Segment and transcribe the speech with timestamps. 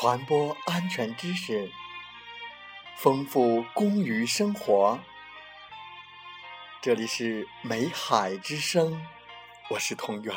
[0.00, 1.70] 传播安全知识，
[2.96, 4.98] 丰富工于生活。
[6.80, 8.98] 这里是美海之声，
[9.68, 10.34] 我是同源。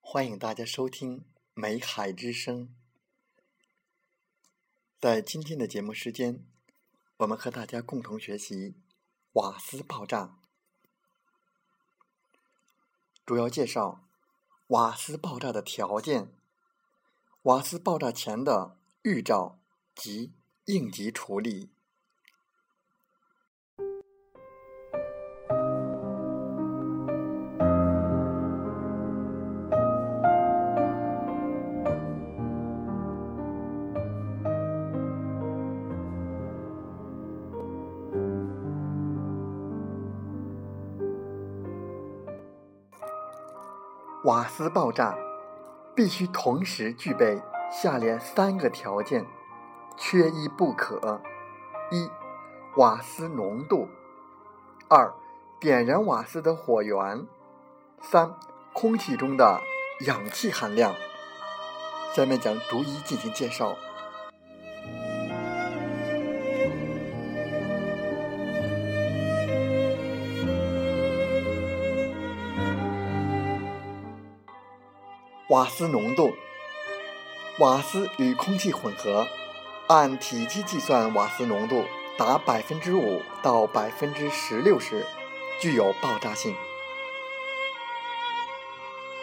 [0.00, 1.18] 欢迎大家收听
[1.54, 2.68] 《美海之声》。
[4.98, 6.46] 在今天的节目时间，
[7.18, 8.76] 我们和大家共同学习
[9.32, 10.38] 瓦斯爆炸，
[13.26, 14.08] 主要介绍
[14.68, 16.32] 瓦斯爆炸的条件、
[17.42, 19.58] 瓦斯爆炸前的预兆
[19.94, 20.32] 及
[20.64, 21.71] 应急处理。
[44.24, 45.16] 瓦斯爆炸
[45.96, 47.42] 必须同时具备
[47.72, 49.26] 下列三个条件，
[49.96, 51.20] 缺一不可：
[51.90, 52.08] 一、
[52.76, 53.88] 瓦斯浓度；
[54.88, 55.12] 二、
[55.58, 57.26] 点燃瓦斯的火源；
[58.00, 58.32] 三、
[58.72, 59.60] 空气中的
[60.06, 60.94] 氧气含量。
[62.14, 63.74] 下面将逐一进行介绍。
[75.52, 76.34] 瓦斯浓度，
[77.58, 79.28] 瓦斯与空气混合，
[79.86, 81.84] 按体积计算，瓦斯浓度
[82.16, 85.06] 达百分之五到百分之十六时，
[85.60, 86.56] 具有爆炸性。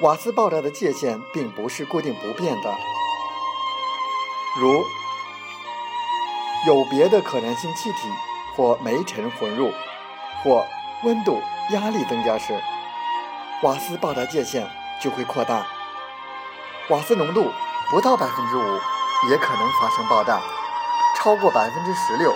[0.00, 2.74] 瓦斯爆炸的界限并不是固定不变的，
[4.58, 4.82] 如
[6.66, 8.08] 有别的可燃性气体
[8.56, 9.70] 或煤尘混入，
[10.42, 10.64] 或
[11.02, 12.58] 温度、压力增加时，
[13.62, 14.66] 瓦斯爆炸界限
[14.98, 15.66] 就会扩大。
[16.90, 17.50] 瓦斯浓度
[17.90, 18.80] 不到百分之五
[19.30, 20.38] 也可能发生爆炸，
[21.16, 22.30] 超过百分之十六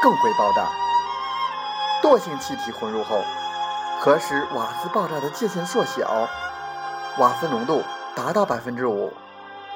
[0.00, 0.68] 更会爆炸。
[2.00, 3.24] 惰性气体混入后，
[4.00, 6.28] 可使瓦斯爆炸的界限缩小。
[7.18, 7.82] 瓦斯浓度
[8.14, 9.12] 达到百分之五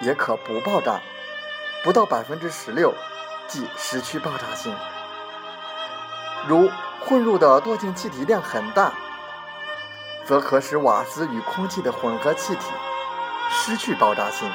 [0.00, 1.00] 也可不爆炸，
[1.82, 2.94] 不到百分之十六
[3.48, 4.72] 即失去爆炸性。
[6.46, 6.70] 如
[7.04, 8.92] 混入的惰性气体量很大，
[10.24, 12.66] 则可使瓦斯与空气的混合气体。
[13.50, 14.50] 失去爆炸性。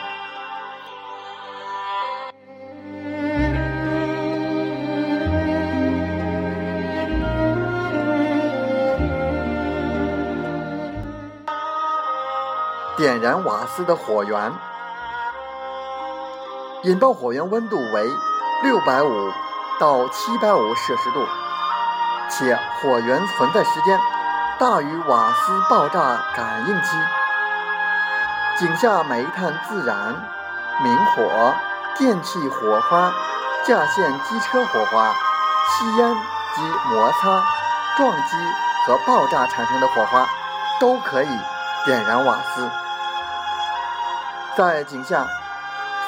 [12.98, 14.52] 点燃瓦斯的火源，
[16.84, 18.10] 引爆火源温度为
[18.62, 19.32] 六百五
[19.80, 21.26] 到七百五摄氏度，
[22.30, 23.98] 且火源存在时间
[24.60, 27.19] 大于瓦斯爆炸感应期。
[28.60, 30.14] 井下煤炭自燃、
[30.84, 31.56] 明火、
[31.98, 33.10] 电气火花、
[33.66, 35.16] 架线机车火花、
[35.70, 36.14] 吸烟
[36.54, 37.42] 及摩擦、
[37.96, 38.36] 撞击
[38.86, 40.28] 和爆炸产生的火花，
[40.78, 41.30] 都可以
[41.86, 42.70] 点燃瓦斯。
[44.58, 45.26] 在井下，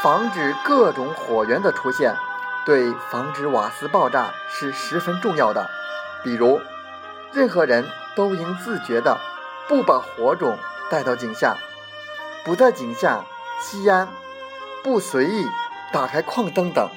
[0.01, 2.17] 防止各种火源的出现，
[2.65, 5.69] 对防止瓦斯爆炸是十分重要的。
[6.21, 6.59] 比如，
[7.31, 9.17] 任何人都应自觉地
[9.69, 11.55] 不把火种带到井下。
[12.43, 13.23] 不在井下
[13.61, 14.07] 吸烟，
[14.83, 15.45] 不随意
[15.93, 16.89] 打开矿灯等。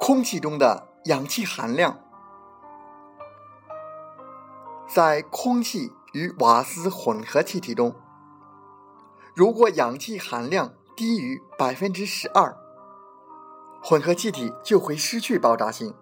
[0.00, 1.98] 空气中的氧气含量，
[4.88, 7.94] 在空气与瓦斯混合气体中。
[9.34, 12.56] 如果氧气含量低于百分之十二，
[13.82, 15.92] 混合气体就会失去爆炸性。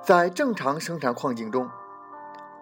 [0.00, 1.68] 在正常生产矿井中，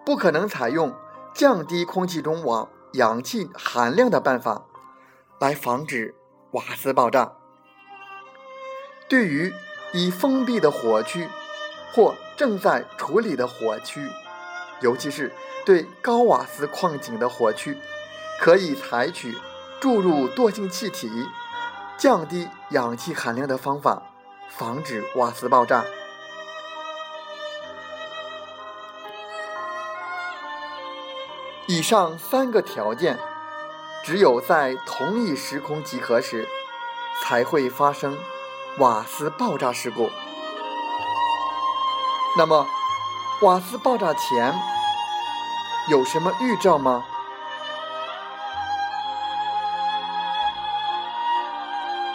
[0.03, 0.91] 不可能采用
[1.35, 4.65] 降低空气中瓦氧气含量的办法
[5.39, 6.15] 来防止
[6.53, 7.33] 瓦斯爆炸。
[9.07, 9.53] 对于
[9.93, 11.29] 已封闭的火区
[11.93, 14.09] 或正在处理的火区，
[14.81, 15.31] 尤其是
[15.63, 17.77] 对高瓦斯矿井的火区。
[18.39, 19.37] 可以采取
[19.79, 21.09] 注入惰性气体、
[21.97, 24.03] 降低氧气含量的方法，
[24.49, 25.83] 防止瓦斯爆炸。
[31.67, 33.17] 以上三个条件
[34.03, 36.47] 只有在同一时空集合时，
[37.23, 38.15] 才会发生
[38.77, 40.11] 瓦斯爆炸事故。
[42.37, 42.67] 那么，
[43.41, 44.53] 瓦斯爆炸前
[45.89, 47.03] 有什么预兆吗？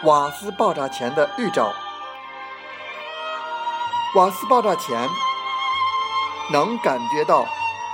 [0.04, 1.74] 瓦斯爆炸前的预兆：
[4.14, 5.06] 瓦斯爆炸前
[6.50, 7.46] 能感觉到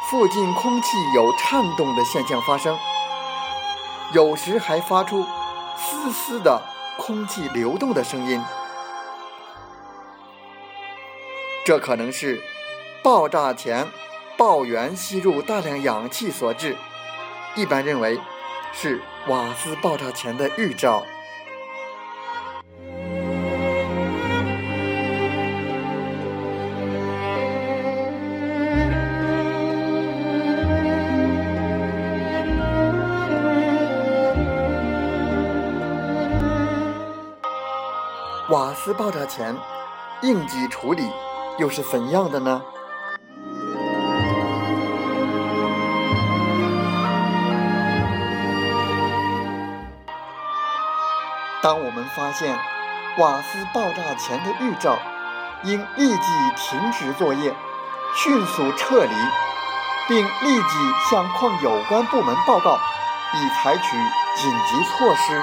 [0.09, 2.79] 附近空气有颤动的现象发生，
[4.13, 5.27] 有时还发出
[5.77, 6.63] 丝丝的
[6.97, 8.41] 空气流动的声音。
[11.65, 12.41] 这可能是
[13.03, 13.89] 爆炸前
[14.37, 16.77] 爆源吸入大量氧气所致，
[17.57, 18.21] 一般认为
[18.73, 21.05] 是瓦斯爆炸前的预兆。
[38.49, 39.57] 瓦斯爆炸前
[40.23, 41.03] 应急处理。
[41.59, 42.63] 又是怎样的呢？
[51.63, 52.57] 当我们发现
[53.19, 54.97] 瓦斯爆炸前的预兆，
[55.65, 57.53] 应立即停止作业，
[58.15, 59.15] 迅速撤离，
[60.07, 62.79] 并立即向矿有关部门报告，
[63.35, 63.97] 以采取
[64.37, 65.43] 紧急措施。